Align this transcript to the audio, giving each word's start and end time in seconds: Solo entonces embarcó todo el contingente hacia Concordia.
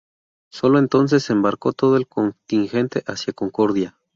Solo 0.51 0.79
entonces 0.79 1.29
embarcó 1.29 1.73
todo 1.73 1.95
el 1.95 2.07
contingente 2.07 3.03
hacia 3.05 3.33
Concordia. 3.33 3.95